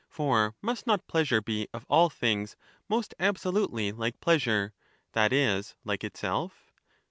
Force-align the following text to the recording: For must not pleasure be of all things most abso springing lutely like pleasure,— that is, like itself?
For 0.09 0.55
must 0.63 0.87
not 0.87 1.05
pleasure 1.05 1.43
be 1.43 1.67
of 1.75 1.85
all 1.87 2.09
things 2.09 2.55
most 2.89 3.13
abso 3.19 3.35
springing 3.37 3.53
lutely 3.53 3.91
like 3.91 4.19
pleasure,— 4.19 4.73
that 5.13 5.31
is, 5.31 5.75
like 5.83 6.03
itself? 6.03 6.71